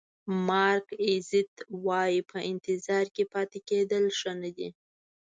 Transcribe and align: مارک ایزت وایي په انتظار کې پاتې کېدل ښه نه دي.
مارک 0.47 0.87
ایزت 1.05 1.53
وایي 1.85 2.19
په 2.31 2.37
انتظار 2.51 3.05
کې 3.15 3.23
پاتې 3.33 3.59
کېدل 3.69 4.03
ښه 4.17 4.31
نه 4.41 4.49
دي. 4.57 4.69